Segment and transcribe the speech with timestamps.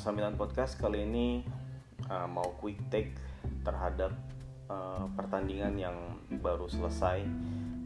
[0.00, 1.44] Asa Milan Podcast kali ini
[2.08, 3.12] uh, mau quick take
[3.60, 4.08] terhadap
[4.72, 7.20] uh, pertandingan yang baru selesai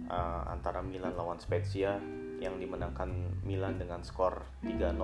[0.06, 1.98] uh, antara Milan lawan Spezia
[2.38, 3.10] yang dimenangkan
[3.42, 4.94] Milan dengan skor 3-0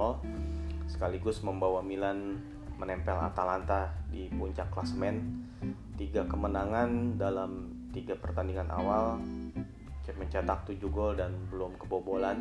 [0.87, 2.39] sekaligus membawa Milan
[2.79, 5.51] menempel Atalanta di puncak klasemen.
[5.99, 9.19] Tiga kemenangan dalam tiga pertandingan awal
[10.15, 12.39] mencetak 7 gol dan belum kebobolan.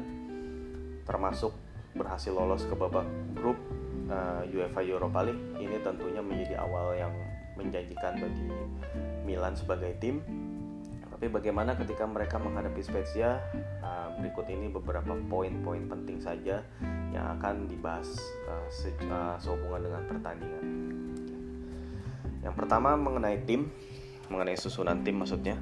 [1.09, 1.58] Termasuk
[1.98, 3.58] berhasil lolos ke babak grup
[4.09, 7.13] uh, UEFA Europa League ini tentunya menjadi awal yang
[7.55, 8.50] menjanjikan bagi
[9.23, 10.22] Milan sebagai tim.
[11.09, 13.44] Tapi bagaimana ketika mereka menghadapi Spezia?
[13.84, 16.64] Uh, berikut ini beberapa poin-poin penting saja
[17.12, 18.08] yang akan dibahas
[18.48, 20.66] uh, sehubungan dengan pertandingan.
[22.39, 23.67] Yang pertama mengenai tim
[24.30, 25.58] mengenai susunan tim maksudnya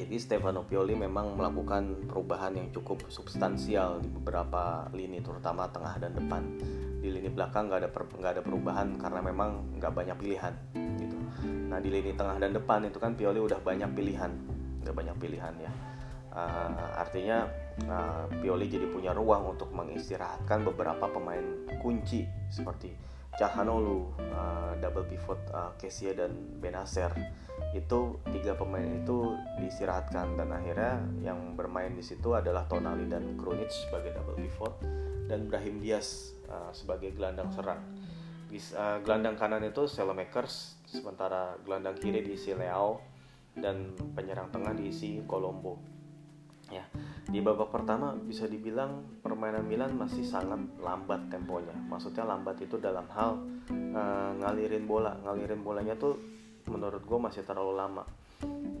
[0.00, 6.16] jadi Stefano Pioli memang melakukan perubahan yang cukup substansial di beberapa lini terutama tengah dan
[6.16, 6.40] depan.
[7.04, 10.56] Di lini belakang nggak ada nggak ada perubahan karena memang nggak banyak pilihan
[10.96, 11.16] gitu.
[11.68, 14.32] Nah di lini tengah dan depan itu kan Pioli udah banyak pilihan,
[14.88, 15.72] udah banyak pilihan ya.
[16.32, 17.44] Uh, artinya
[17.84, 21.44] uh, Pioli jadi punya ruang untuk mengistirahatkan beberapa pemain
[21.84, 27.14] kunci seperti Cahanolu, uh, double pivot uh, Kesia dan Benacer
[27.70, 33.70] itu tiga pemain itu diistirahatkan dan akhirnya yang bermain di situ adalah Tonali dan Krunic
[33.70, 34.74] sebagai double pivot
[35.30, 37.78] dan Brahim Diaz uh, sebagai gelandang serang.
[38.50, 42.98] Di uh, gelandang kanan itu Selemakers, sementara gelandang kiri diisi Leao
[43.54, 45.78] dan penyerang tengah diisi Colombo.
[46.70, 46.86] Ya,
[47.26, 51.74] di babak pertama bisa dibilang permainan Milan masih sangat lambat temponya.
[51.90, 53.42] Maksudnya lambat itu dalam hal
[53.90, 56.14] uh, ngalirin bola, ngalirin bolanya tuh
[56.70, 58.06] menurut gue masih terlalu lama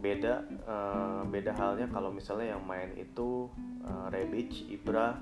[0.00, 3.52] beda uh, beda halnya kalau misalnya yang main itu
[3.84, 5.12] uh, Rebic, Ibra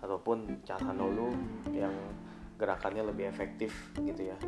[0.00, 1.34] ataupun Calhanoglu
[1.74, 1.92] yang
[2.56, 4.38] gerakannya lebih efektif gitu ya.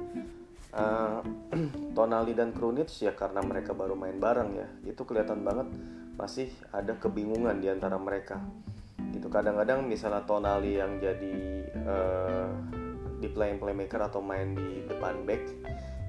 [0.72, 1.20] Uh,
[1.96, 5.68] Tonali dan Krunic ya karena mereka baru main bareng ya itu kelihatan banget
[6.22, 8.38] masih ada kebingungan di antara mereka.
[9.10, 11.34] Gitu kadang-kadang misalnya Tonali yang jadi
[11.82, 12.46] uh,
[13.18, 15.42] di playing playmaker atau main di depan back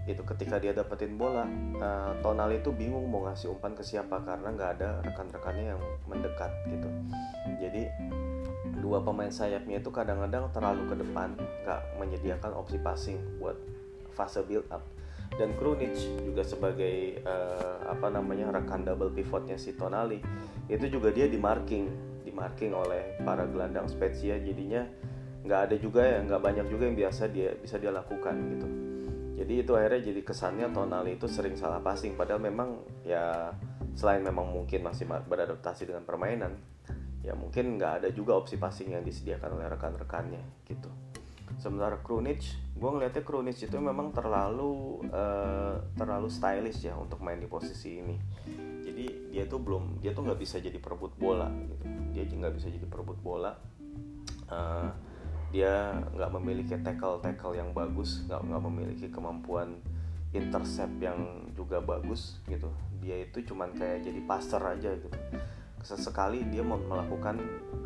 [0.03, 1.50] itu ketika dia dapetin bola
[1.81, 6.51] uh, Tonali itu bingung mau ngasih umpan ke siapa karena nggak ada rekan-rekannya yang mendekat
[6.69, 6.90] gitu.
[7.57, 7.90] Jadi
[8.84, 11.34] dua pemain sayapnya itu kadang-kadang terlalu ke depan
[11.66, 13.57] nggak menyediakan opsi passing buat
[14.13, 14.85] fase build up
[15.38, 20.21] dan Krunic juga sebagai uh, apa namanya rekan double pivotnya si Tonali
[20.69, 21.89] itu juga dia di marking
[22.23, 24.85] di marking oleh para gelandang Spezia jadinya
[25.44, 28.67] nggak ada juga ya nggak banyak juga yang biasa dia bisa dia lakukan gitu.
[29.33, 33.51] Jadi itu akhirnya jadi kesannya Tonali itu sering salah passing padahal memang ya
[33.94, 36.55] selain memang mungkin masih beradaptasi dengan permainan
[37.23, 40.91] ya mungkin nggak ada juga opsi passing yang disediakan oleh rekan-rekannya gitu
[41.57, 42.41] sementara Krunic
[42.73, 48.17] gue ngeliatnya Krunic itu memang terlalu uh, terlalu stylish ya untuk main di posisi ini.
[48.83, 51.75] Jadi dia tuh belum dia tuh nggak bisa jadi perebut bola gitu.
[52.11, 53.55] Dia nggak bisa jadi perebut bola.
[54.49, 54.91] Uh,
[55.53, 59.77] dia nggak memiliki tackle tackle yang bagus nggak nggak memiliki kemampuan
[60.33, 62.73] intercept yang juga bagus gitu.
[62.99, 65.13] Dia itu cuman kayak jadi passer aja gitu.
[65.85, 67.37] Sesekali dia melakukan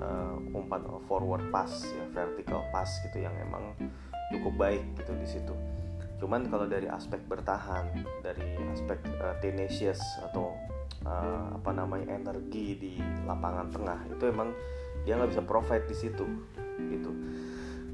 [0.01, 3.73] uh, umpan forward pass ya vertical pass gitu yang emang
[4.33, 5.53] cukup baik gitu di situ.
[6.17, 10.53] Cuman kalau dari aspek bertahan dari aspek uh, tenacious atau
[11.05, 12.93] uh, apa namanya energi di
[13.25, 14.49] lapangan tengah itu emang
[15.05, 16.25] dia nggak bisa provide di situ
[16.89, 17.11] gitu.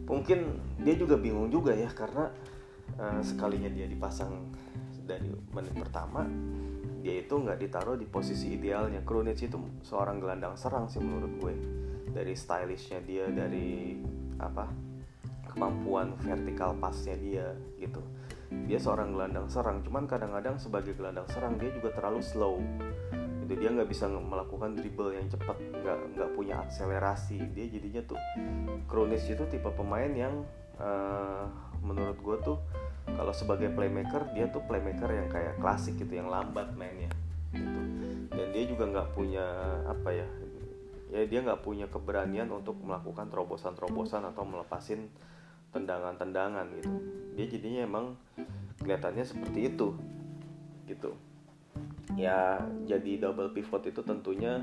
[0.03, 0.40] Mungkin
[0.84, 2.31] dia juga bingung juga ya karena
[3.00, 4.52] uh, sekalinya dia dipasang
[5.03, 6.24] dari menit pertama
[7.03, 9.03] dia itu nggak ditaruh di posisi idealnya.
[9.03, 11.53] Krunic itu seorang gelandang serang sih menurut gue
[12.13, 13.97] dari stylishnya dia dari
[14.38, 14.69] apa
[15.53, 17.47] kemampuan vertikal pasnya dia
[17.81, 18.01] gitu.
[18.69, 22.62] Dia seorang gelandang serang cuman kadang-kadang sebagai gelandang serang dia juga terlalu slow.
[23.44, 27.50] Itu dia nggak bisa melakukan dribble yang cepat nggak nggak punya akselerasi.
[27.53, 28.22] Dia jadinya tuh
[28.85, 30.46] kronis itu tipe pemain yang
[30.78, 31.49] uh,
[31.82, 32.58] menurut gue tuh
[33.03, 37.09] kalau sebagai playmaker dia tuh playmaker yang kayak klasik gitu yang lambat mainnya
[37.53, 37.79] gitu.
[38.34, 39.46] Dan dia juga nggak punya
[39.85, 40.28] apa ya
[41.14, 45.14] ya dia nggak punya keberanian untuk melakukan terobosan-terobosan atau melepasin
[45.70, 46.90] tendangan-tendangan gitu.
[47.38, 48.06] Dia jadinya emang
[48.82, 49.94] kelihatannya seperti itu
[50.90, 51.14] gitu.
[52.18, 54.58] Ya jadi double pivot itu tentunya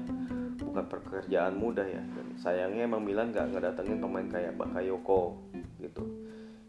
[0.59, 2.03] bukan pekerjaan mudah ya.
[2.03, 5.39] Dan sayangnya emang Milan nggak ngedatengin pemain kayak Bakayoko
[5.79, 6.03] gitu.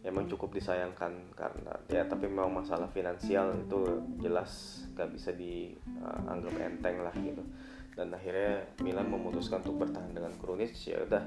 [0.01, 6.65] Emang cukup disayangkan karena ya tapi memang masalah finansial itu jelas nggak bisa dianggap uh,
[6.65, 7.45] enteng lah gitu
[7.95, 11.23] dan akhirnya Milan memutuskan untuk bertahan dengan Krunic ya udah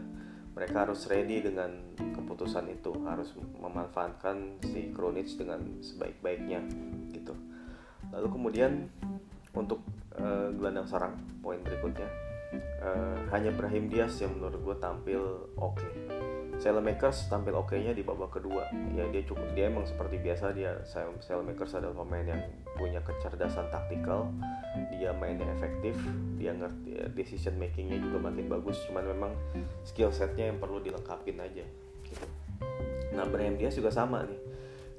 [0.54, 6.62] mereka harus ready dengan keputusan itu harus memanfaatkan si Kronic dengan sebaik-baiknya
[7.10, 7.34] gitu
[8.14, 8.88] lalu kemudian
[9.54, 9.82] untuk
[10.16, 12.06] uh, gelandang serang poin berikutnya
[12.80, 15.20] uh, hanya Brahim Diaz yang menurut gue tampil
[15.58, 16.23] oke okay.
[16.72, 18.64] Makers tampil oke-nya di babak kedua.
[18.96, 20.80] Ya dia cukup dia emang seperti biasa dia
[21.44, 22.40] Makers adalah pemain yang
[22.78, 24.32] punya kecerdasan taktikal.
[24.94, 25.98] Dia mainnya efektif
[26.40, 29.32] dia ngerti ya, decision makingnya juga makin bagus cuman memang
[29.84, 31.64] skill setnya yang perlu dilengkapin aja
[32.04, 32.26] gitu.
[33.12, 34.40] Nah Brahim Diaz juga sama nih.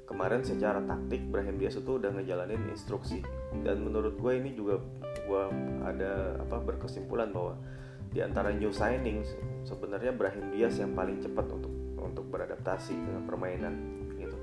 [0.06, 3.26] Kemarin secara taktik Brahim Diaz itu udah ngejalanin instruksi.
[3.66, 4.78] Dan menurut gue ini juga
[5.26, 5.42] gue
[5.82, 7.58] ada apa berkesimpulan bahwa
[8.10, 9.22] di antara new signing
[9.66, 13.74] sebenarnya Brahim Diaz yang paling cepat untuk untuk beradaptasi dengan permainan
[14.16, 14.38] gitu.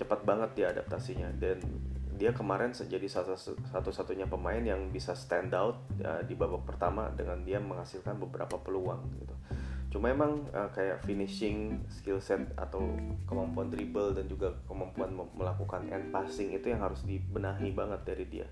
[0.00, 1.28] Cepat banget dia adaptasinya.
[1.36, 1.60] Dan
[2.20, 3.08] dia kemarin jadi
[3.72, 9.00] satu-satunya pemain yang bisa stand out ya, di babak pertama dengan dia menghasilkan beberapa peluang
[9.20, 9.34] gitu.
[9.90, 12.94] Cuma emang uh, kayak finishing skill set atau
[13.26, 18.46] kemampuan dribble dan juga kemampuan melakukan end passing itu yang harus dibenahi banget dari dia.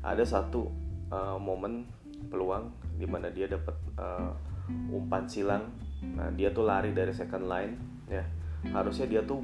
[0.00, 0.72] Ada satu
[1.12, 1.84] uh, momen
[2.28, 2.68] peluang
[3.00, 4.36] di mana dia dapat uh,
[4.92, 5.72] umpan silang.
[6.00, 7.74] Nah dia tuh lari dari second line
[8.10, 8.24] ya.
[8.76, 9.40] Harusnya dia tuh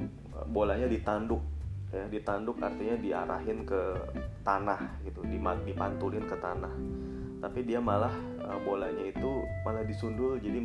[0.53, 1.41] bolanya ditanduk
[1.89, 2.05] ya.
[2.05, 3.81] Ditanduk artinya diarahin ke
[4.45, 6.73] tanah gitu dipantulin ke tanah.
[7.37, 8.13] Tapi dia malah
[8.45, 10.57] uh, bolanya itu malah disundul jadi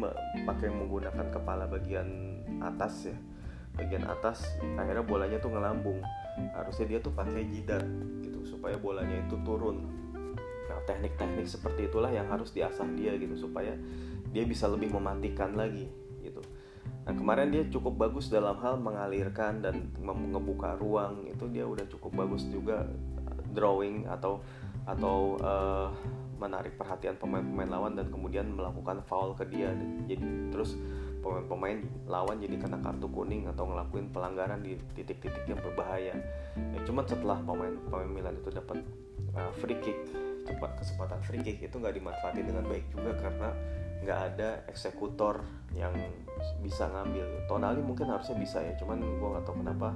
[0.44, 3.16] pakai menggunakan kepala bagian atas ya.
[3.72, 4.44] Bagian atas
[4.76, 6.00] akhirnya bolanya tuh ngelambung.
[6.52, 7.84] Harusnya dia tuh pakai jidat
[8.24, 10.01] gitu supaya bolanya itu turun
[10.72, 13.76] nah teknik-teknik seperti itulah yang harus diasah dia gitu supaya
[14.32, 15.84] dia bisa lebih mematikan lagi
[16.24, 16.40] gitu.
[17.04, 22.24] Nah kemarin dia cukup bagus dalam hal mengalirkan dan membuka ruang itu dia udah cukup
[22.24, 22.88] bagus juga
[23.52, 24.40] drawing atau
[24.88, 25.92] atau uh,
[26.40, 29.70] menarik perhatian pemain-pemain lawan dan kemudian melakukan foul ke dia.
[30.08, 30.74] Jadi terus
[31.22, 36.18] pemain-pemain lawan jadi kena kartu kuning atau ngelakuin pelanggaran di titik-titik yang berbahaya.
[36.58, 38.82] Ya, cuman setelah pemain pemain Milan itu dapat
[39.38, 39.98] uh, free kick
[40.78, 43.50] kesempatan free kick itu nggak dimanfaati dengan baik juga karena
[44.02, 45.42] nggak ada eksekutor
[45.78, 45.94] yang
[46.58, 47.46] bisa ngambil.
[47.46, 49.94] Tonali mungkin harusnya bisa ya cuman gue nggak tahu kenapa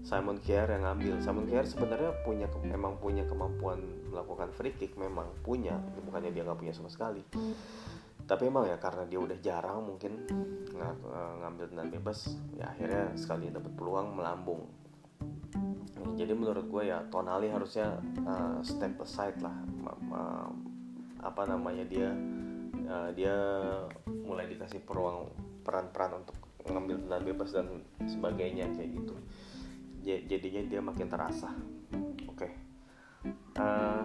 [0.00, 1.20] Simon Kier yang ngambil.
[1.20, 5.76] Simon Kier sebenarnya punya memang punya kemampuan melakukan free kick memang punya
[6.06, 7.20] bukannya dia nggak punya sama sekali.
[8.24, 10.24] Tapi emang ya karena dia udah jarang mungkin
[10.70, 10.96] ng
[11.42, 14.79] ngambil dengan bebas ya akhirnya sekali dapat peluang melambung
[16.20, 17.96] jadi menurut gue ya Tonali harusnya
[18.28, 19.56] uh, step aside lah.
[20.12, 20.52] Uh,
[21.24, 22.12] apa namanya dia
[22.84, 23.36] uh, dia
[24.28, 25.32] mulai dikasih peluang
[25.64, 26.36] peran-peran untuk
[26.68, 29.14] ngambil dengan bebas dan sebagainya kayak gitu.
[30.04, 31.48] Jadinya dia makin terasa.
[32.28, 32.36] Oke.
[32.36, 32.52] Okay.
[33.56, 34.04] uh,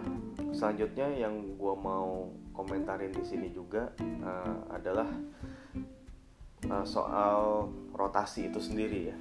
[0.56, 3.92] selanjutnya yang gue mau komentarin di sini juga
[4.24, 5.08] uh, adalah
[6.68, 9.16] uh, soal rotasi itu sendiri ya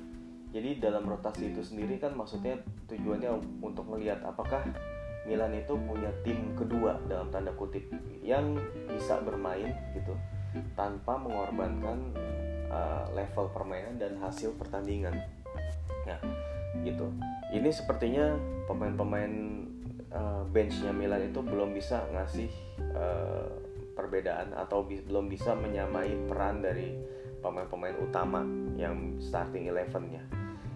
[0.55, 2.55] jadi dalam rotasi itu sendiri kan maksudnya
[2.87, 4.63] tujuannya untuk melihat apakah
[5.27, 7.83] Milan itu punya tim kedua dalam tanda kutip
[8.23, 8.55] yang
[8.87, 10.15] bisa bermain gitu
[10.79, 12.15] tanpa mengorbankan
[12.71, 15.19] uh, level permainan dan hasil pertandingan.
[16.07, 16.19] Nah,
[16.87, 17.11] gitu
[17.51, 18.31] ini sepertinya
[18.71, 19.33] pemain-pemain
[20.15, 22.47] uh, benchnya Milan itu belum bisa ngasih
[22.95, 23.49] uh,
[23.91, 26.95] perbedaan atau bi belum bisa menyamai peran dari
[27.45, 28.41] pemain-pemain utama
[28.73, 30.25] yang starting elevennya.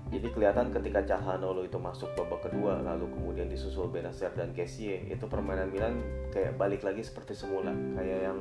[0.09, 5.25] Jadi kelihatan ketika Calhanoglu itu masuk babak kedua lalu kemudian disusul Benacer dan Kessie itu
[5.29, 6.01] permainan Milan
[6.33, 7.73] kayak balik lagi seperti semula.
[7.97, 8.39] Kayak yang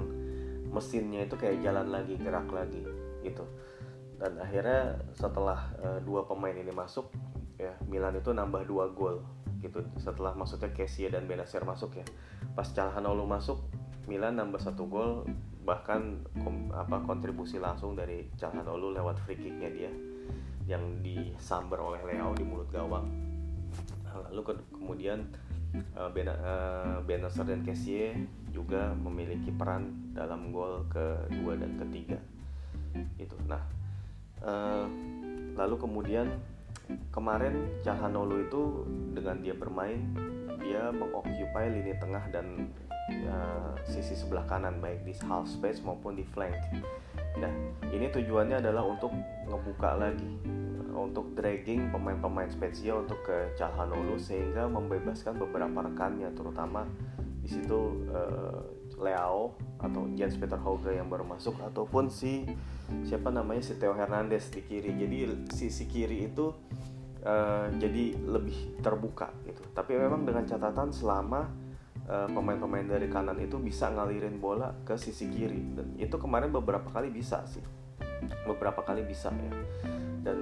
[0.69, 2.85] mesinnya itu kayak jalan lagi gerak lagi
[3.25, 3.45] gitu.
[4.17, 7.13] Dan akhirnya setelah uh, dua pemain ini masuk
[7.61, 9.21] ya Milan itu nambah dua gol
[9.61, 9.85] gitu.
[10.01, 12.07] Setelah maksudnya Kessie dan Benacer masuk ya.
[12.57, 13.61] Pas Calhanoglu masuk
[14.09, 15.29] Milan nambah satu gol
[15.69, 19.93] bahkan kom, apa kontribusi langsung dari Calhanoglu lewat free kicknya dia
[20.65, 23.05] yang disamber oleh Leo di mulut gawang.
[24.33, 25.29] Lalu ke, kemudian
[25.93, 26.33] uh, Bena,
[27.05, 28.17] uh, dan Kessie
[28.49, 32.17] juga memiliki peran dalam gol kedua dan ketiga.
[33.21, 33.61] Itu nah
[34.41, 34.89] uh,
[35.53, 36.33] lalu kemudian
[37.13, 38.63] kemarin Calhanoglu itu
[39.13, 40.01] dengan dia bermain
[40.59, 42.73] dia mengoccupy lini tengah dan
[43.09, 46.57] uh, sisi sebelah kanan baik di half space maupun di flank.
[47.39, 47.53] Nah,
[47.89, 49.13] ini tujuannya adalah untuk
[49.49, 50.59] ngebuka lagi
[50.99, 56.85] untuk dragging pemain-pemain Spezia untuk ke Calhanoglu sehingga membebaskan beberapa rekannya terutama
[57.39, 58.61] di situ uh,
[58.99, 62.43] Leao atau Jens Peter Hauge yang baru masuk ataupun si
[63.07, 66.51] siapa namanya si Theo Hernandez di kiri jadi sisi kiri itu
[67.23, 71.47] uh, jadi lebih terbuka gitu tapi memang dengan catatan selama
[72.09, 75.77] eh, pemain-pemain dari kanan itu bisa ngalirin bola ke sisi kiri.
[75.77, 77.63] Dan itu kemarin beberapa kali bisa sih.
[78.49, 79.53] Beberapa kali bisa ya.
[80.25, 80.39] Dan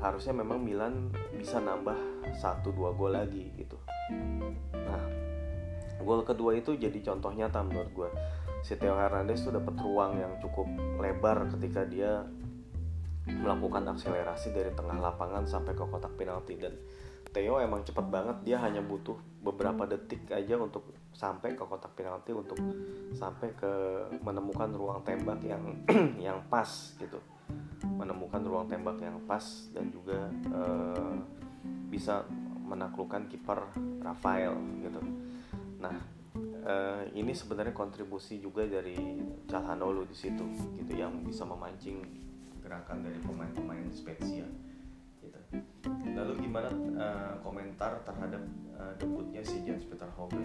[0.00, 1.98] harusnya memang Milan bisa nambah
[2.38, 3.76] satu dua gol lagi gitu.
[4.72, 5.04] Nah
[6.00, 8.10] gol kedua itu jadi contoh nyata menurut gue
[8.64, 10.68] si Theo Hernandez tuh dapat ruang yang cukup
[11.00, 12.24] lebar ketika dia
[13.28, 16.56] melakukan akselerasi dari tengah lapangan sampai ke kotak penalti.
[16.56, 16.74] Dan
[17.30, 22.32] Theo emang cepet banget dia hanya butuh beberapa detik aja untuk sampai ke kotak penalti
[22.32, 22.58] untuk
[23.14, 23.72] sampai ke
[24.24, 25.62] menemukan ruang tembak yang
[26.26, 27.18] yang pas gitu
[27.82, 31.16] menemukan ruang tembak yang pas dan juga uh,
[31.90, 32.24] bisa
[32.70, 33.58] menaklukkan kiper
[33.98, 35.00] Rafael gitu.
[35.82, 35.96] Nah,
[36.62, 39.18] uh, ini sebenarnya kontribusi juga dari
[39.50, 40.46] Calhanoglu di situ
[40.78, 42.06] gitu yang bisa memancing
[42.62, 44.46] gerakan dari pemain-pemain Spezia.
[45.88, 46.68] Lalu gimana
[47.00, 48.42] uh, komentar terhadap
[48.76, 50.40] uh, debutnya si Jens Peter Hauge?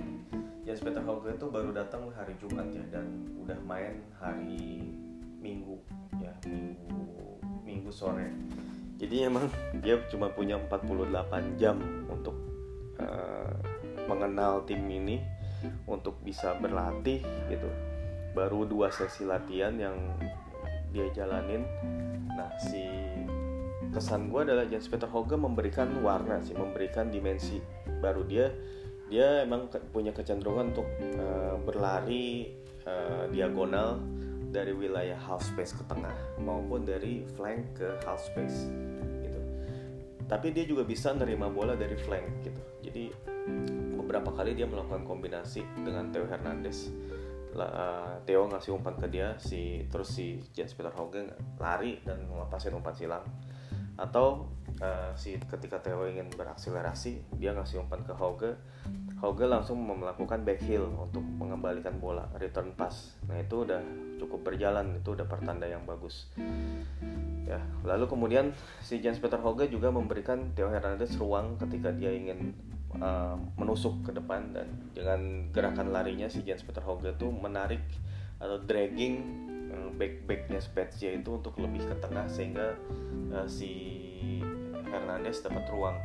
[0.64, 3.06] Jens Peter Hauge itu baru datang hari Jumat ya dan
[3.44, 4.82] udah main hari
[5.44, 5.78] Minggu
[6.18, 7.38] ya Minggu
[7.68, 8.32] Minggu sore.
[8.96, 9.52] Jadi emang
[9.84, 11.76] dia cuma punya 48 jam
[12.08, 12.36] untuk
[13.04, 13.52] uh,
[14.08, 15.20] mengenal tim ini
[15.84, 17.20] untuk bisa berlatih
[17.52, 17.70] gitu.
[18.32, 19.96] Baru dua sesi latihan yang
[20.96, 21.68] dia jalanin.
[22.32, 22.88] Nah si
[23.96, 27.64] kesan gue adalah Jens Peter Hoge memberikan warna sih, memberikan dimensi
[28.04, 28.52] baru dia.
[29.08, 32.52] Dia emang punya kecenderungan untuk uh, berlari
[32.84, 34.04] uh, diagonal
[34.52, 36.12] dari wilayah half space ke tengah
[36.44, 38.68] maupun dari flank ke half space
[39.24, 39.40] gitu.
[40.28, 42.62] Tapi dia juga bisa nerima bola dari flank gitu.
[42.84, 43.04] Jadi
[43.96, 46.92] beberapa kali dia melakukan kombinasi dengan Theo Hernandez.
[47.56, 51.24] Uh, Theo ngasih umpan ke dia, si terus si Jens Peter Hauge
[51.56, 53.24] lari dan ngelepasin umpan silang.
[53.96, 54.52] Atau
[54.84, 58.60] uh, si ketika Theo ingin berakselerasi, dia ngasih umpan ke Hauge,
[59.24, 63.16] Hauge langsung melakukan back heel untuk mengembalikan bola return pass.
[63.26, 63.80] Nah itu udah
[64.20, 66.28] cukup berjalan, itu udah pertanda yang bagus.
[67.46, 72.58] Ya, lalu kemudian si Jens Peter Hauge juga memberikan Theo Hernandez ruang ketika dia ingin
[73.00, 77.82] uh, menusuk ke depan dan dengan gerakan larinya si Jens Peter Hauge itu menarik
[78.42, 82.80] atau dragging uh, back backnya Spezia itu untuk lebih ke tengah sehingga
[83.36, 83.72] uh, si
[84.88, 85.98] Hernandez dapat ruang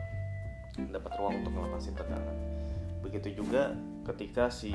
[0.90, 2.36] dapat ruang untuk melepasin tendangan.
[3.00, 3.74] Begitu juga
[4.06, 4.72] ketika si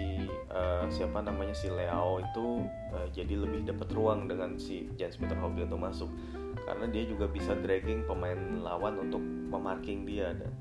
[0.53, 5.37] uh, siapa namanya si Leo itu uh, jadi lebih dapat ruang dengan si Jens Peter
[5.37, 6.09] Hauge itu masuk.
[6.65, 10.51] Karena dia juga bisa dragging pemain lawan untuk memarking dia dan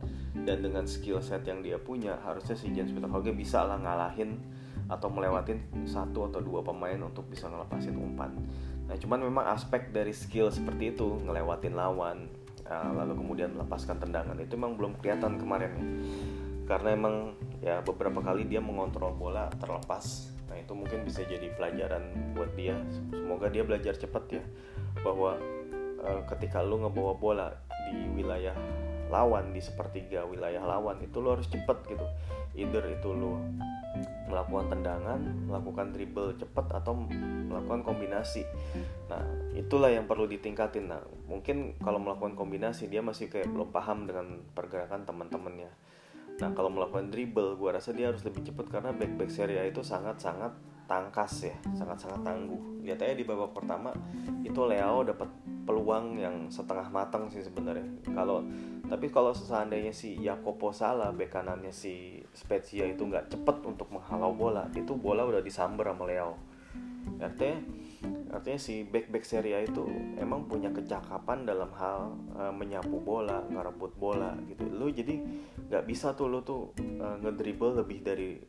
[0.44, 4.36] dan dengan skill set yang dia punya harusnya si Jens Peter Hauge bisa lah ngalahin
[4.94, 8.30] atau melewatin satu atau dua pemain untuk bisa ngelepasin umpan.
[8.86, 12.30] Nah cuman memang aspek dari skill seperti itu ngelewatin lawan
[12.68, 15.72] uh, lalu kemudian melepaskan tendangan itu memang belum kelihatan kemarin
[16.64, 20.32] karena emang ya beberapa kali dia mengontrol bola terlepas.
[20.48, 22.76] Nah itu mungkin bisa jadi pelajaran buat dia.
[23.12, 24.44] Semoga dia belajar cepat ya
[25.00, 25.36] bahwa
[26.00, 27.48] e, ketika lu ngebawa bola
[27.90, 28.56] di wilayah
[29.12, 32.06] lawan di sepertiga wilayah lawan itu lo harus cepet gitu.
[32.54, 33.40] Either itu lo
[34.26, 36.98] melakukan tendangan melakukan dribble cepet atau
[37.46, 38.42] melakukan kombinasi.
[39.06, 39.22] Nah
[39.54, 40.90] itulah yang perlu ditingkatin.
[40.90, 45.70] Nah mungkin kalau melakukan kombinasi dia masih kayak belum paham dengan pergerakan teman-temannya.
[46.42, 49.70] Nah kalau melakukan dribble, gue rasa dia harus lebih cepat karena back back Serie A
[49.70, 50.50] itu sangat-sangat
[50.84, 52.84] tangkas ya, sangat-sangat tangguh.
[52.84, 53.90] Lihat aja di babak pertama
[54.44, 55.28] itu Leo dapat
[55.64, 57.88] peluang yang setengah matang sih sebenarnya.
[58.12, 58.44] Kalau
[58.84, 64.36] tapi kalau seandainya si Jacopo salah, back kanannya si Spezia itu nggak cepet untuk menghalau
[64.36, 66.36] bola, itu bola udah disamber sama Leo.
[67.20, 67.58] Artinya
[68.34, 69.86] artinya si back back Serie itu
[70.18, 75.22] emang punya kecakapan dalam hal uh, menyapu bola ngerebut bola gitu lu jadi
[75.70, 78.42] nggak bisa tuh lu tuh uh, ngedribble lebih dari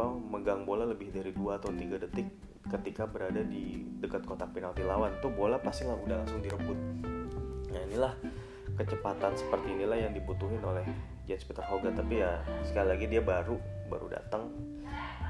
[0.00, 2.24] apa megang bola lebih dari dua atau tiga detik
[2.72, 6.78] ketika berada di dekat kotak penalti lawan tuh bola pasti lah udah langsung direbut.
[7.68, 8.16] Nah inilah
[8.80, 10.88] kecepatan seperti inilah yang dibutuhin oleh
[11.28, 13.60] Jens Peter Hoga tapi ya sekali lagi dia baru
[13.92, 14.48] baru datang.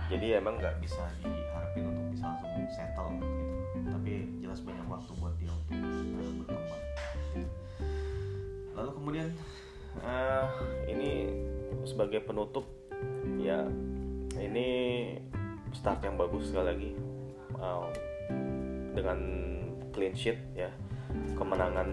[0.07, 3.91] Jadi emang nggak bisa diharapin untuk bisa langsung settle gitu.
[3.91, 5.83] Tapi jelas banyak waktu buat dia untuk
[6.15, 6.83] uh, berkembang.
[8.79, 9.29] Lalu kemudian
[10.07, 10.47] uh,
[10.87, 11.27] ini
[11.83, 12.71] sebagai penutup
[13.43, 13.67] ya
[14.41, 14.67] ini
[15.77, 16.91] start yang bagus sekali lagi.
[18.97, 19.19] Dengan
[19.93, 20.73] clean sheet ya.
[21.37, 21.89] Kemenangan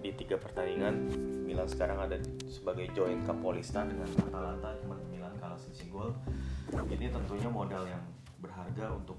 [0.00, 1.12] di tiga pertandingan.
[1.46, 2.18] Milan sekarang ada
[2.50, 6.10] sebagai joint Capolista dengan Atalanta cuma Milan kalah sisi gol.
[6.72, 8.02] Ini tentunya modal yang
[8.42, 9.16] berharga untuk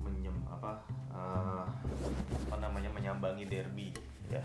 [0.00, 1.64] menyem apa uh,
[2.48, 3.88] apa namanya menyambangi derby
[4.28, 4.44] ya.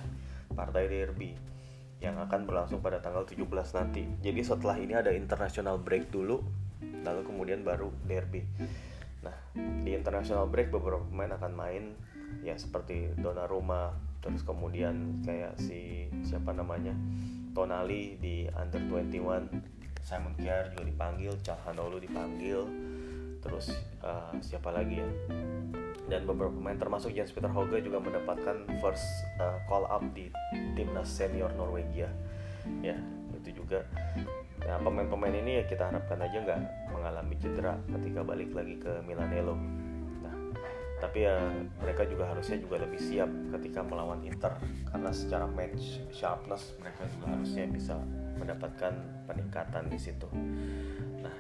[0.55, 1.35] Partai derby
[1.99, 3.43] yang akan berlangsung pada tanggal 17
[3.75, 4.03] nanti.
[4.23, 6.39] Jadi setelah ini ada international break dulu
[7.05, 8.41] lalu kemudian baru derby.
[9.21, 11.83] Nah, di international break beberapa pemain akan main
[12.41, 13.93] ya seperti Donnarumma,
[14.25, 16.97] terus kemudian kayak si siapa namanya
[17.53, 19.47] Tonali di under 21
[20.05, 22.61] Simon Kjaer juga dipanggil Calhanoglu dipanggil
[23.41, 23.69] terus
[24.01, 25.09] uh, siapa lagi ya
[26.05, 29.05] dan beberapa pemain termasuk Jens Peter Hoge juga mendapatkan first
[29.41, 30.29] uh, call up di
[30.77, 32.09] timnas senior Norwegia
[32.81, 32.97] ya
[33.37, 33.85] itu juga
[34.63, 36.59] Nah pemain-pemain ini ya kita harapkan aja nggak
[36.95, 39.59] mengalami cedera ketika balik lagi ke Milanello.
[40.23, 40.35] Nah
[41.03, 41.35] tapi ya
[41.83, 43.27] mereka juga harusnya juga lebih siap
[43.59, 44.55] ketika melawan Inter
[44.87, 47.95] karena secara match sharpness mereka juga harusnya bisa
[48.39, 48.93] mendapatkan
[49.27, 50.27] peningkatan di situ.
[51.19, 51.35] Nah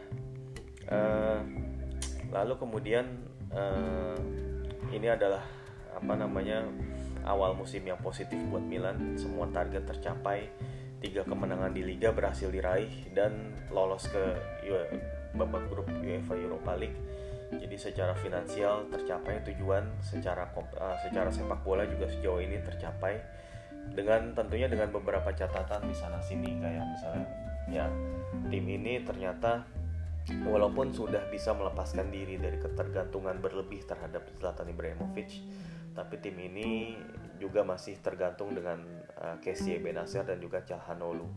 [0.91, 1.39] uh,
[2.35, 3.07] lalu kemudian
[3.55, 4.19] uh,
[4.91, 5.41] ini adalah
[5.95, 6.67] apa namanya
[7.25, 10.51] awal musim yang positif buat Milan semua target tercapai
[11.05, 14.23] tiga kemenangan di liga berhasil diraih dan lolos ke
[15.37, 16.97] babak grup UEFA Europa League.
[17.53, 23.21] Jadi secara finansial tercapai tujuan, secara uh, secara sepak bola juga sejauh ini tercapai
[23.93, 27.25] dengan tentunya dengan beberapa catatan di sana sini kayak misalnya
[27.69, 27.85] ya
[28.49, 29.61] tim ini ternyata
[30.41, 35.29] walaupun sudah bisa melepaskan diri dari ketergantungan berlebih terhadap Zlatan Ibrahimovic
[35.93, 36.97] tapi tim ini
[37.37, 38.81] juga masih tergantung dengan
[39.19, 41.27] uh, Casey Benacer dan juga Calhanoglu.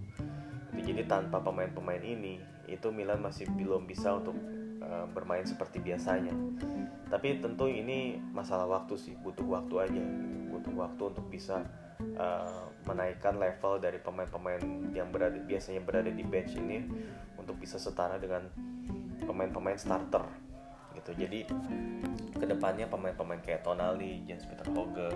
[0.78, 2.38] Jadi tanpa pemain-pemain ini,
[2.70, 4.36] itu Milan masih belum bisa untuk
[4.80, 6.32] uh, bermain seperti biasanya.
[7.08, 10.02] Tapi tentu ini masalah waktu sih, butuh waktu aja,
[10.52, 11.64] butuh waktu untuk bisa
[12.16, 14.62] uh, menaikkan level dari pemain-pemain
[14.94, 16.84] yang berada biasanya berada di bench ini
[17.36, 18.46] untuk bisa setara dengan
[19.24, 20.24] pemain-pemain starter
[20.98, 21.46] gitu jadi
[22.38, 25.10] ke depannya pemain-pemain kayak Tonali, Jens Peter Hoge,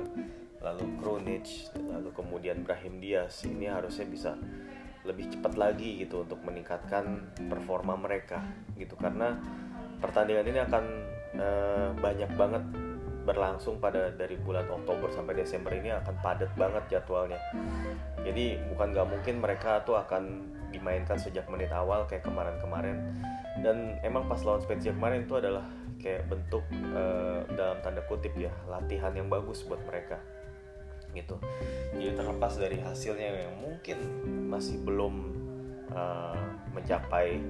[0.63, 3.43] lalu Krunic, lalu kemudian Brahim Diaz.
[3.43, 4.33] Ini harusnya bisa
[5.03, 8.39] lebih cepat lagi gitu untuk meningkatkan performa mereka
[8.79, 8.95] gitu.
[8.95, 9.35] Karena
[9.99, 10.85] pertandingan ini akan
[11.35, 11.49] e,
[11.99, 12.65] banyak banget
[13.23, 17.39] berlangsung pada dari bulan Oktober sampai Desember ini akan padat banget jadwalnya.
[18.23, 22.99] Jadi bukan nggak mungkin mereka tuh akan dimainkan sejak menit awal kayak kemarin-kemarin.
[23.63, 25.67] Dan emang pas lawan Spezia kemarin itu adalah
[26.03, 30.19] kayak bentuk uh, dalam tanda kutip ya latihan yang bagus buat mereka
[31.13, 31.37] gitu.
[31.95, 33.99] Jadi terlepas dari hasilnya yang mungkin
[34.49, 35.15] masih belum
[35.93, 36.37] uh,
[36.73, 37.41] mencapai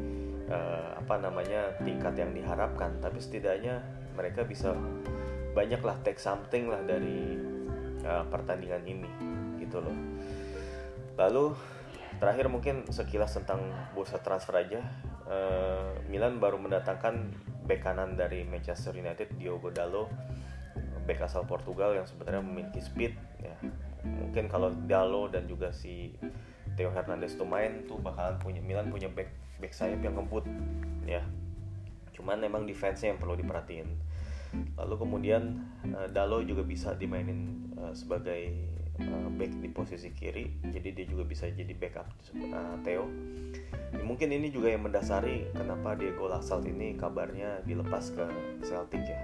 [0.51, 2.98] uh, apa namanya tingkat yang diharapkan.
[2.98, 3.83] Tapi setidaknya
[4.14, 4.77] mereka bisa
[5.53, 7.38] banyaklah take something lah dari
[8.05, 9.11] uh, pertandingan ini
[9.62, 9.96] gitu loh.
[11.16, 11.55] Lalu
[12.18, 14.81] terakhir mungkin sekilas tentang bursa transfer aja.
[15.22, 17.31] Uh, Milan baru mendatangkan
[17.62, 20.11] bek kanan dari Manchester United Diogo Dalot
[21.03, 23.12] bek asal Portugal yang sebenarnya memiliki speed
[23.43, 23.55] ya.
[24.03, 26.15] Mungkin kalau Dalot dan juga si
[26.75, 29.31] Theo Hernandez tuh main tuh bakalan punya Milan punya back
[29.62, 30.47] back sayap yang ngebut
[31.07, 31.23] ya.
[32.15, 33.88] Cuman memang defense-nya yang perlu diperhatiin.
[34.77, 35.65] Lalu kemudian
[35.97, 38.53] uh, Dalo juga bisa dimainin uh, sebagai
[39.11, 42.07] uh, back di posisi kiri jadi dia juga bisa jadi backup
[42.53, 43.07] uh, Theo.
[43.93, 48.25] Ya, mungkin ini juga yang mendasari kenapa Diego Lassalt ini kabarnya dilepas ke
[48.65, 49.21] Celtic ya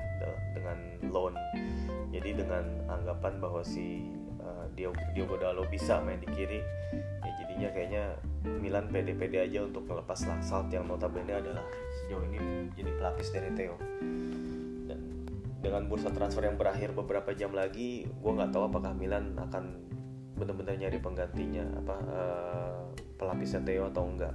[0.52, 0.76] dengan
[1.08, 1.34] loan.
[2.12, 6.60] Jadi dengan anggapan bahwa si uh, Diogo, Diogo Dalo bisa main di kiri
[7.24, 8.04] ya jadinya kayaknya
[8.60, 11.64] Milan pede-pede aja untuk melepas Lassalt yang notabene adalah
[12.02, 13.76] sejauh ini jadi pelapis dari Theo
[15.58, 19.88] dengan bursa transfer yang berakhir beberapa jam lagi gue nggak tahu apakah Milan akan
[20.38, 22.82] benar-benar nyari penggantinya apa uh,
[23.18, 24.34] pelapisnya Theo atau enggak.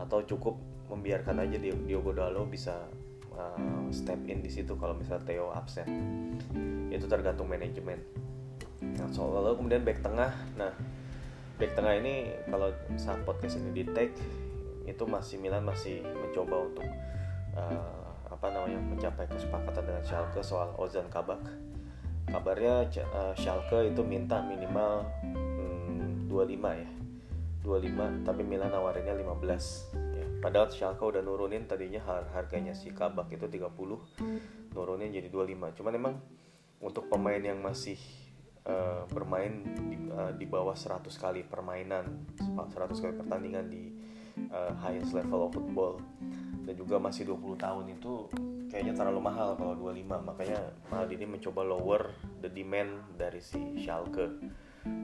[0.00, 0.56] Atau cukup
[0.88, 2.88] membiarkan aja Diogo Dalo bisa
[3.36, 5.86] uh, step in di situ kalau misalnya Theo absen.
[6.88, 8.00] Itu tergantung manajemen.
[8.80, 10.32] Nah soal lalu kemudian back tengah.
[10.56, 10.72] Nah
[11.60, 14.10] back tengah ini kalau saat podcast ini di tag
[14.82, 16.88] itu masih Milan masih mencoba untuk
[17.54, 18.01] uh,
[18.42, 21.46] apa namanya mencapai kesepakatan dengan Schalke soal Ozan Kabak.
[22.26, 26.90] Kabarnya uh, Schalke itu minta minimal hmm, 25 ya.
[27.62, 30.26] 25 tapi Milan nawarinnya 15 ya.
[30.42, 33.62] Padahal Schalke udah nurunin tadinya har harganya si Kabak itu 30
[34.74, 35.78] nurunin jadi 25.
[35.78, 36.14] Cuman emang
[36.82, 37.94] untuk pemain yang masih
[38.66, 43.94] uh, bermain di, uh, di bawah 100 kali permainan 100 kali pertandingan di
[44.50, 46.02] uh, highest level of football
[46.62, 48.30] dan juga masih 20 tahun itu
[48.70, 54.38] kayaknya terlalu mahal kalau 25 makanya Maldini mencoba lower the demand dari si Schalke.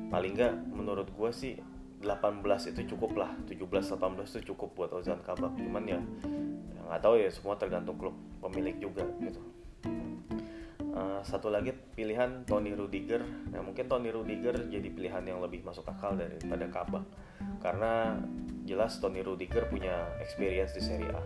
[0.09, 1.55] Paling nggak menurut gue sih
[2.01, 3.31] 18 itu cukup lah.
[3.51, 3.99] 17-18
[4.39, 5.59] itu cukup buat Ozan Kabak.
[5.59, 6.01] Cuman ya
[6.89, 9.43] nggak tahu ya semua tergantung klub pemilik juga gitu.
[10.89, 13.23] Uh, satu lagi pilihan Tony Rudiger.
[13.53, 17.05] Nah mungkin Tony Rudiger jadi pilihan yang lebih masuk akal daripada Kabak.
[17.59, 18.17] Karena
[18.69, 21.23] jelas Tony Rudiger punya experience di Serie A.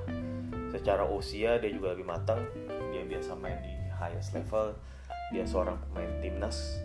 [0.70, 2.38] Secara usia dia juga lebih matang.
[2.94, 4.78] Dia biasa main di highest level.
[5.34, 6.78] Dia seorang pemain timnas.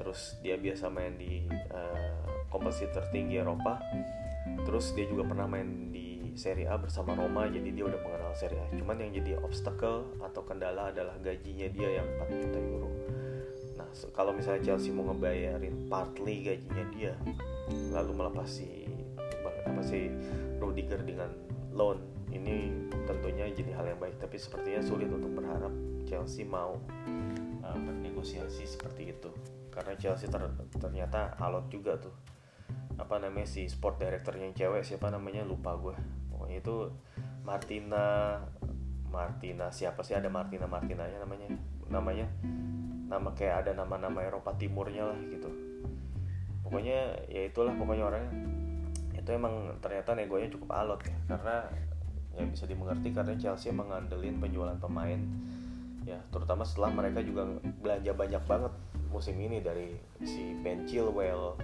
[0.00, 3.76] Terus dia biasa main di uh, kompetisi tertinggi Eropa.
[4.64, 8.64] Terus dia juga pernah main di Serie A bersama Roma jadi dia udah mengenal Serie
[8.64, 8.66] A.
[8.72, 12.90] Cuman yang jadi obstacle atau kendala adalah gajinya dia yang 4 juta euro.
[13.76, 17.12] Nah kalau misalnya Chelsea mau ngebayarin partly gajinya dia
[17.94, 18.89] lalu melepas si
[19.70, 20.10] apa sih
[20.58, 21.30] Rudiger dengan
[21.70, 25.72] loan ini tentunya jadi hal yang baik tapi sepertinya sulit untuk berharap
[26.06, 26.78] Chelsea mau
[27.62, 29.30] uh, bernegosiasi seperti itu.
[29.70, 30.42] Karena Chelsea ter
[30.78, 32.14] ternyata alot juga tuh.
[32.98, 35.46] Apa namanya si sport director yang cewek siapa namanya?
[35.46, 35.96] Lupa gue
[36.30, 36.76] pokoknya itu
[37.46, 38.04] Martina
[39.10, 40.14] Martina siapa sih?
[40.14, 41.48] Ada Martina Martina nya namanya.
[41.90, 42.26] Namanya
[43.10, 45.50] nama kayak ada nama-nama Eropa Timurnya lah gitu.
[46.62, 48.59] Pokoknya ya itulah pokoknya orangnya
[49.30, 51.70] itu emang ternyata negonya cukup alot ya karena
[52.34, 55.22] ya bisa dimengerti karena Chelsea mengandelin penjualan pemain
[56.02, 57.46] ya terutama setelah mereka juga
[57.78, 58.74] belanja banyak banget
[59.14, 59.94] musim ini dari
[60.26, 61.54] si Ben Chilwell,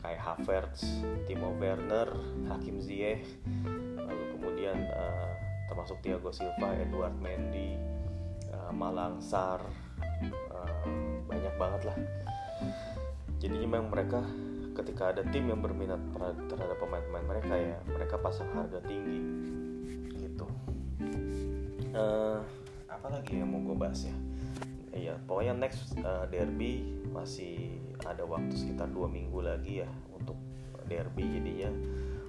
[0.00, 2.08] Kai Havertz, Timo Werner,
[2.48, 3.24] Hakim Ziyech,
[3.96, 5.32] lalu kemudian uh,
[5.68, 7.76] termasuk Thiago Silva, Edward Mendy,
[8.52, 9.60] uh, Malang Sar,
[10.48, 10.88] uh,
[11.28, 11.96] banyak banget lah.
[13.36, 14.24] Jadi memang mereka
[14.74, 16.02] ketika ada tim yang berminat
[16.50, 19.22] terhadap pemain-pemain mereka ya mereka pasang harga tinggi
[20.18, 20.46] gitu.
[21.94, 22.42] Uh,
[22.90, 24.14] apa lagi yang mau gue bahas ya?
[24.94, 30.38] iya pokoknya next uh, derby masih ada waktu sekitar dua minggu lagi ya untuk
[30.86, 31.70] derby jadinya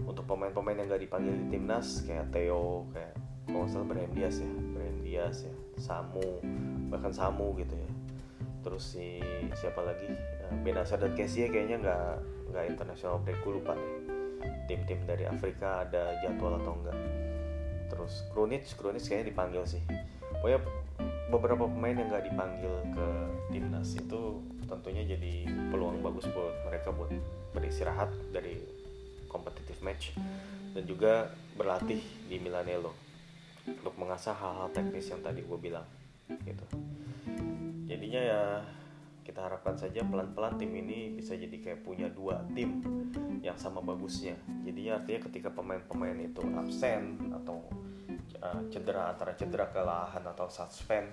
[0.03, 3.13] untuk pemain-pemain yang gak dipanggil di timnas kayak Theo kayak
[3.85, 6.41] Brahim Diaz ya Brahim Diaz ya Samu
[6.89, 7.89] bahkan Samu gitu ya
[8.65, 9.21] terus si
[9.53, 10.09] siapa lagi
[10.49, 12.11] uh, Benacer dan Casey kayaknya nggak
[12.51, 13.93] nggak international break gue lupa deh
[14.69, 16.97] tim-tim dari Afrika ada jadwal atau enggak
[17.89, 19.81] terus Krunic Krunic kayaknya dipanggil sih.
[20.35, 20.59] Pokoknya
[21.29, 23.07] beberapa pemain yang nggak dipanggil ke
[23.53, 27.13] timnas itu tentunya jadi peluang bagus buat mereka buat
[27.53, 28.61] beristirahat dari
[29.29, 30.13] competitive match.
[30.75, 32.91] Dan juga berlatih di Milanello
[33.65, 35.87] untuk mengasah hal-hal teknis yang tadi gue bilang
[36.27, 36.65] gitu.
[37.85, 38.41] Jadinya ya
[39.25, 42.85] kita harapkan saja pelan-pelan tim ini bisa jadi kayak punya dua tim
[43.41, 44.37] yang sama bagusnya.
[44.61, 47.65] Jadinya artinya ketika pemain-pemain itu absen atau
[48.45, 51.09] uh, cedera antara cedera kelelahan atau suspend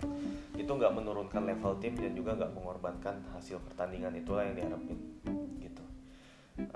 [0.52, 4.12] itu nggak menurunkan level tim dan juga nggak mengorbankan hasil pertandingan.
[4.12, 5.00] Itulah yang diharapin
[5.64, 5.84] gitu.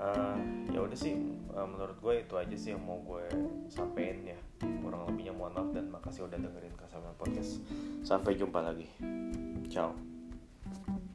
[0.01, 0.41] Uh,
[0.73, 1.13] ya udah sih
[1.53, 3.29] uh, menurut gue itu aja sih yang mau gue
[3.69, 4.39] sampein ya.
[4.81, 7.61] Kurang lebihnya mohon maaf dan makasih udah dengerin Kasabian Podcast.
[8.01, 8.89] Sampai jumpa lagi.
[9.69, 10.16] Ciao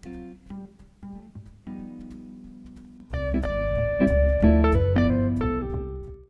[0.06, 0.51] うん。